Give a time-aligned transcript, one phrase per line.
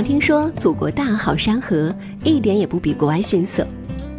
[0.00, 3.66] 常听说祖国大好山河，一点也不比国外逊色。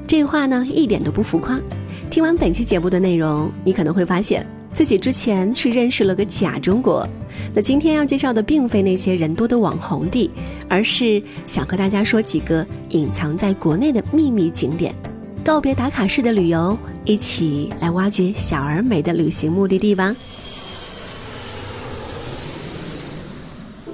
[0.05, 1.59] 这话呢，一点都不浮夸。
[2.07, 7.09] 听完本期节目的内容，你可能会发现自己之前是认识了个假中国。
[7.51, 10.29] 那今天要介绍的，并非那些人多的网红地，
[10.69, 14.93] 而是想和大家说几个隐藏在国内的秘密景点。
[15.43, 20.15] 告别打卡式的旅游，一起来挖掘小而美的旅行目的地吧。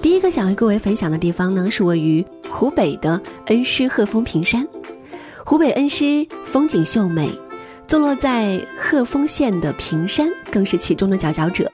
[0.01, 4.65] 第一个想和各位分享的地方呢，是位于湖北的恩施鹤峰平山。
[5.45, 7.29] 湖北恩施风景秀美，
[7.87, 11.71] 坐落在鹤峰县的平山更是其中的佼佼者。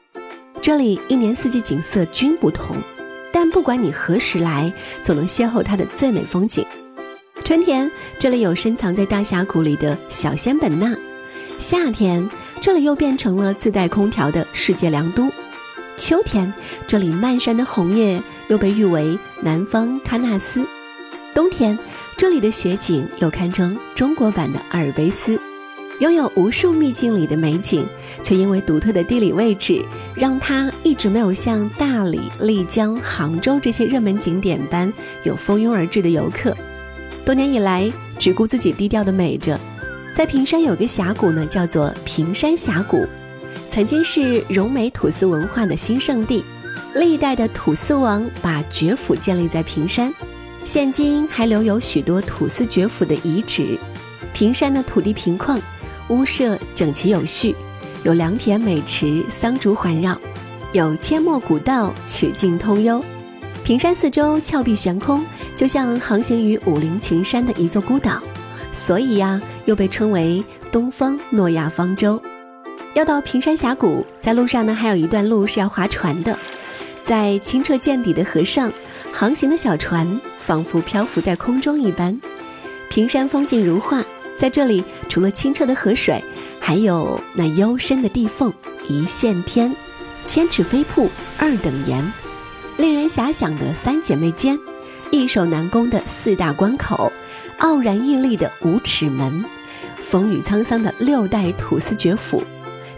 [0.61, 2.75] 这里一年四季景色均不同，
[3.31, 4.71] 但不管你何时来，
[5.03, 6.65] 总能邂逅它的最美风景。
[7.43, 10.95] 春天，这里有深藏在大峡谷里的小仙本那；
[11.59, 12.27] 夏天，
[12.61, 15.27] 这里又变成了自带空调的世界良都。
[16.03, 16.53] 秋天，
[16.85, 20.59] 这里漫山的红叶又被誉为南方喀纳斯；
[21.33, 21.79] 冬天，
[22.17, 25.39] 这里的雪景又堪称中国版的阿尔卑斯，
[26.01, 27.87] 拥有无数秘境里的美景，
[28.21, 29.81] 却因为独特的地理位置，
[30.13, 34.91] 让它一直没有像大理、丽江、杭州这些热门景点般
[35.23, 36.53] 有蜂拥而至的游客。
[37.23, 39.57] 多年以来，只顾自己低调的美着。
[40.13, 43.07] 在平山有个峡谷呢，叫做平山峡谷。
[43.73, 46.45] 曾经是荣美土司文化的新圣地，
[46.93, 50.13] 历代的土司王把爵府建立在平山，
[50.63, 53.75] 现今还留有许多土司爵府的遗址。
[54.31, 55.59] 平山的土地平旷，
[56.09, 57.55] 屋舍整齐有序，
[58.03, 60.15] 有良田美池、桑竹环绕，
[60.71, 63.03] 有阡陌古道，曲径通幽。
[63.63, 65.25] 平山四周峭壁悬空，
[65.55, 68.21] 就像航行于武陵群山的一座孤岛，
[68.71, 72.21] 所以呀，又被称为东方诺亚方舟。
[72.93, 76.37] 要到平山峡谷，在路上呢，还有一段路是要划船的。
[77.03, 78.71] 在清澈见底的河上，
[79.11, 82.19] 航行的小船仿佛漂浮在空中一般。
[82.89, 84.03] 平山风景如画，
[84.37, 86.23] 在这里除了清澈的河水，
[86.59, 88.53] 还有那幽深的地缝，
[88.87, 89.75] 一线天，
[90.23, 92.13] 千尺飞瀑二等岩，
[92.77, 94.57] 令人遐想的三姐妹间，
[95.09, 97.11] 易守难攻的四大关口，
[97.57, 99.43] 傲然屹立的五尺门，
[99.99, 102.43] 风雨沧桑的六代土司爵府。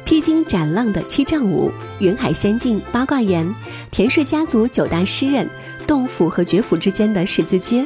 [0.06, 3.52] 披荆斩浪的七丈五，云海仙境八卦岩，
[3.90, 5.50] 田氏家族九大诗人，
[5.88, 7.84] 洞府和绝府之间的十字街，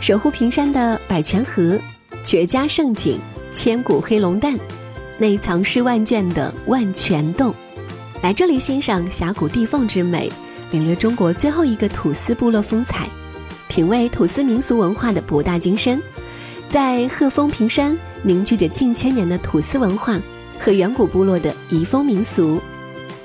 [0.00, 1.78] 守护平山的百泉河，
[2.24, 3.20] 绝佳胜景
[3.52, 4.58] 千古黑龙蛋，
[5.16, 7.54] 内藏诗万卷的万泉洞，
[8.20, 10.30] 来这里欣赏峡谷地缝之美，
[10.72, 13.08] 领略中国最后一个土司部落风采，
[13.68, 16.02] 品味土司民俗文化的博大精深，
[16.68, 20.20] 在鹤峰平山凝聚着近千年的土司文化。
[20.60, 22.60] 和远古部落的遗风民俗，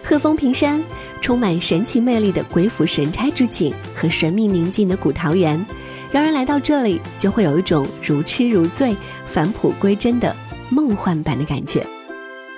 [0.04, 0.82] 鹤峰平山
[1.20, 5.64] 充满神奇魅力的鬼斧神差之景和神秘宁静的古桃源，
[6.12, 10.34] 让人来到这里就会有一种如痴如醉、返璞归真的
[10.70, 11.86] 梦幻般的感觉。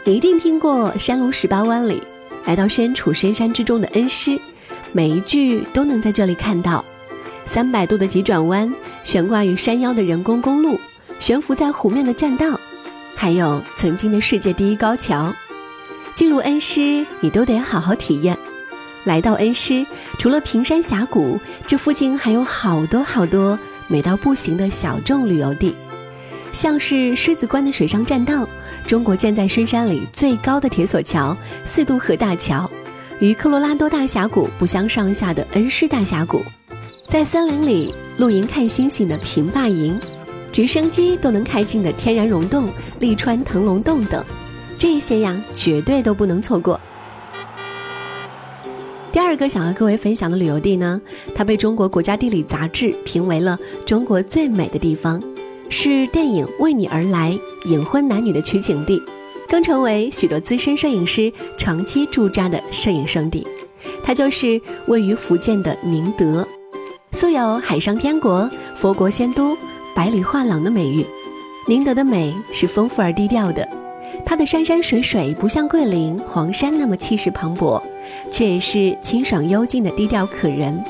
[0.03, 2.01] 你一定听过“山路十八弯里”，
[2.45, 4.39] 来到身处深山之中的恩施，
[4.91, 6.85] 每一句都能在这里看到。
[7.45, 8.71] 三百度的急转弯，
[9.03, 10.79] 悬挂于山腰的人工公路，
[11.19, 12.59] 悬浮在湖面的栈道。
[13.19, 15.33] 还有曾经的世界第一高桥，
[16.13, 18.37] 进入恩施你都得好好体验。
[19.05, 19.83] 来到恩施，
[20.19, 25.73] 除了平山峡谷，这附近还有好多好多美到不行的小众旅游地，
[26.53, 28.47] 像是狮子关的水上栈道，
[28.85, 31.35] 中国建在深山里最高的铁索桥——
[31.65, 32.69] 四渡河大桥，
[33.19, 36.43] 与科罗拉多大峡谷不相上下的恩施大峡谷，
[37.09, 39.99] 在森林里露营看星星的平坝营。
[40.51, 44.23] 直升机都能开进的天然溶洞利川腾龙洞等，
[44.77, 46.79] 这些呀绝对都不能错过。
[49.11, 51.01] 第二个想和各位分享的旅游地呢，
[51.33, 55.21] 它被中国国家地理杂志评为了中国最美的地方，
[55.69, 57.31] 是电影《为你而来》
[57.69, 59.01] 隐婚男女的取景地，
[59.47, 63.47] 更成为许多资深摄影师长期驻扎的摄影圣地。
[64.03, 66.47] 它就是位于福建的宁德，
[67.11, 69.57] 素有“海上天国”“佛国仙都
[69.97, 71.03] ”“百里画廊”的美誉。
[71.65, 73.67] 宁德的美是丰富而低调的，
[74.23, 77.81] 它的山山水水不像桂林、黄山那么气势磅礴。
[78.31, 80.81] 却也是清爽幽静的低调可人，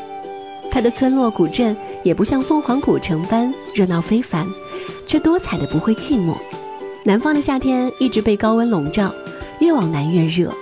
[0.69, 4.45] 它的村落古镇也不像凤凰古城般热闹非凡，
[5.05, 6.35] 却多彩的不会寂寞。
[7.05, 9.11] 南方的夏天一直被高温笼罩，
[9.59, 10.53] 越往南越热，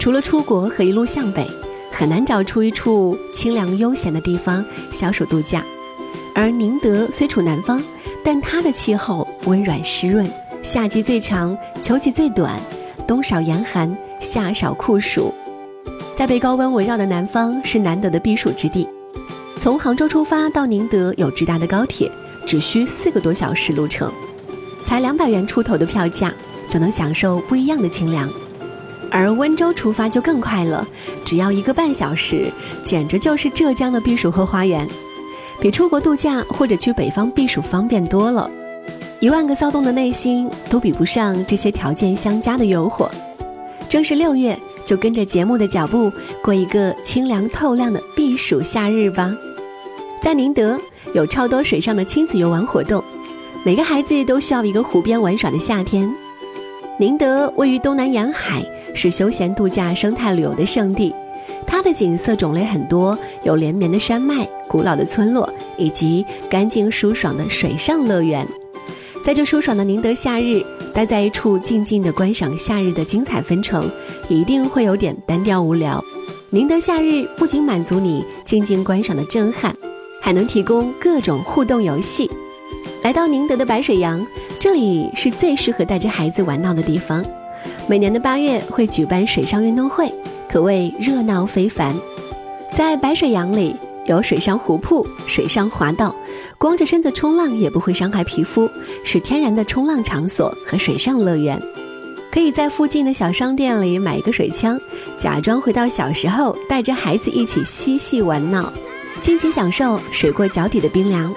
[0.00, 1.46] 除了出国和一路向北，
[1.92, 5.62] 很难找出一处清凉悠闲的地方消暑度假。
[6.34, 7.82] 而宁德虽处南方，
[8.24, 10.28] 但它的气候温软湿润，
[10.62, 12.58] 夏季最长，秋季最短，
[13.06, 15.32] 冬少严寒，夏少酷暑。
[16.14, 18.86] 在被高温围绕的南方是难得的避暑之地。
[19.58, 22.10] 从杭州出发到宁德有直达的高铁，
[22.46, 24.10] 只需四个多小时路程，
[24.84, 26.32] 才两百元出头的票价
[26.68, 28.30] 就能享受不一样的清凉。
[29.10, 30.86] 而温州出发就更快了，
[31.24, 32.50] 只要一个半小时，
[32.82, 34.86] 简直就是浙江的避暑后花园，
[35.60, 38.50] 比出国度假或者去北方避暑方便多了。
[39.20, 43.08] 一万个骚动的内心都比不上这些条件相加的诱惑。
[43.88, 44.58] 正是六月。
[44.82, 46.10] 就跟着节目的脚步，
[46.42, 49.32] 过一个清凉透亮的避暑夏日吧。
[50.20, 50.76] 在宁德
[51.14, 53.00] 有超多水上的亲子游玩活动，
[53.62, 56.12] 每个孩子都需要一个湖边玩耍的夏天。
[56.98, 61.14] 宁德位于东南沿海，是休闲度假、生态旅游的圣地。
[61.70, 68.44] 它的景色种类很多，有连绵的山脉、古老的村落，以及干净舒爽的水上乐园。
[69.22, 70.60] 在这舒爽的宁德夏日。
[70.92, 73.88] 待在一处静静的观赏夏日的精彩纷呈，
[74.28, 76.04] 一定会有点单调无聊。
[76.50, 79.72] 宁德夏日不仅满足你静静观赏的震撼，
[80.20, 82.28] 还能提供各种互动游戏。
[83.02, 84.26] 来到宁德的白水洋，
[84.58, 87.24] 这里是最适合带着孩子玩闹的地方。
[87.86, 90.12] 每年的八月会举办水上运动会，
[90.50, 91.94] 可谓热闹非凡。
[92.74, 93.76] 在白水洋里。
[94.06, 96.12] 有水上湖瀑、水上滑道，
[96.58, 98.68] 光着身子冲浪也不会伤害皮肤，
[99.04, 101.60] 是天然的冲浪场所和水上乐园。
[102.32, 104.80] 可以在附近的小商店里买一个水枪，
[105.16, 108.72] 假装回到小时候，带着孩子一起嬉戏玩闹，
[109.20, 111.32] 尽情享受水过脚底的冰凉。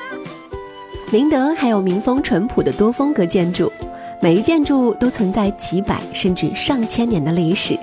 [1.12, 3.72] 宁德还有民风淳朴的多风格建筑，
[4.20, 7.78] 每一建筑都存在几百甚至上千年的历史。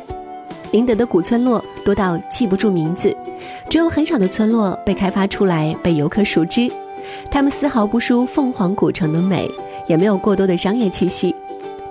[0.72, 3.14] 宁德的古村落多到记不住名字。
[3.68, 6.70] 只有很少的村落被开发出来，被游客熟知。
[7.30, 9.50] 他们丝毫不输凤凰古城的美，
[9.86, 11.34] 也没有过多的商业气息。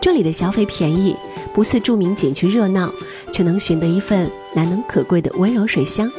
[0.02, 1.16] 这里的消费便宜，
[1.54, 2.90] 不似著名景区热闹，
[3.34, 6.10] 却能寻得一份难能可贵的温柔水乡。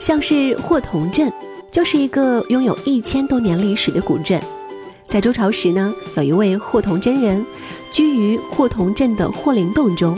[0.00, 1.32] 像是霍童镇，
[1.70, 4.40] 就是一个拥有一千多年历史的古镇。
[5.08, 7.44] 在周朝时呢，有一位霍童真人，
[7.90, 10.16] 居于霍童镇的霍灵洞中，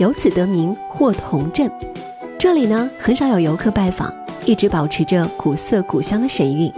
[0.00, 1.70] 由此得名霍童镇。
[2.38, 4.12] 这里呢，很少有游客拜访。
[4.46, 6.72] 一直保持着古色古香的神韵，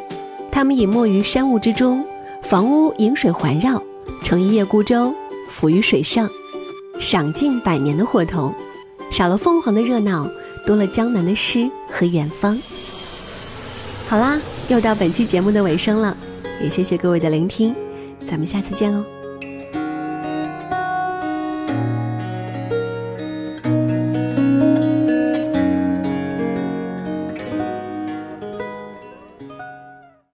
[0.51, 2.05] 他们隐没于山雾之中，
[2.43, 3.81] 房屋迎水环绕，
[4.25, 5.15] 乘一叶孤舟，
[5.49, 6.29] 浮于水上，
[6.99, 8.53] 赏尽百年的霍童。
[9.13, 10.29] 少了凤凰的热闹，
[10.67, 12.61] 多了江南的诗和远方。
[14.09, 16.17] 好啦，又到本期节目的尾声了，
[16.61, 17.73] 也谢谢各位的聆听，
[18.27, 19.12] 咱们下次见喽。